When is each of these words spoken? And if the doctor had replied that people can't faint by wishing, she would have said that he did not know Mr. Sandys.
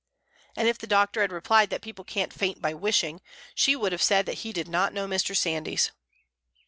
And 0.55 0.67
if 0.67 0.79
the 0.79 0.87
doctor 0.87 1.21
had 1.21 1.31
replied 1.31 1.69
that 1.69 1.83
people 1.83 2.03
can't 2.03 2.33
faint 2.33 2.59
by 2.59 2.73
wishing, 2.73 3.21
she 3.53 3.75
would 3.75 3.91
have 3.91 4.01
said 4.01 4.25
that 4.25 4.39
he 4.39 4.51
did 4.51 4.67
not 4.67 4.93
know 4.93 5.05
Mr. 5.05 5.37
Sandys. 5.37 5.91